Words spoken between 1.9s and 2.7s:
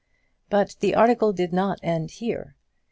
here.